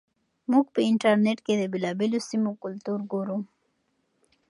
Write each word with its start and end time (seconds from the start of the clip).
موږ 0.51 0.65
په 0.75 0.79
انټرنیټ 0.89 1.39
کې 1.45 1.53
د 1.57 1.63
بېلابېلو 1.73 2.19
سیمو 2.29 2.51
کلتور 2.63 2.99
ګورو. 3.11 3.37